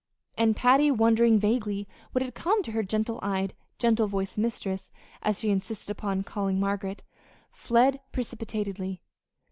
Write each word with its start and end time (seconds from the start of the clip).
And 0.35 0.55
Patty, 0.55 0.89
wondering 0.89 1.37
vaguely 1.39 1.87
what 2.11 2.23
had 2.23 2.33
come 2.33 2.63
to 2.63 2.71
her 2.71 2.81
gentle 2.81 3.19
eyed, 3.21 3.53
gentle 3.77 4.07
voiced 4.07 4.35
mistress 4.35 4.91
as 5.21 5.37
she 5.37 5.51
insisted 5.51 5.91
upon 5.91 6.23
calling 6.23 6.59
Margaret 6.59 7.03
fled 7.51 7.99
precipitately. 8.11 9.03